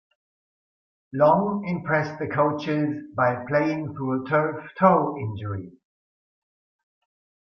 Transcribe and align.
Long 1.13 1.63
impressed 1.67 2.17
the 2.17 2.25
coaches 2.25 3.03
by 3.15 3.45
playing 3.47 3.93
through 3.93 4.25
a 4.25 4.27
turf 4.31 4.71
toe 4.75 5.15
injury. 5.15 5.73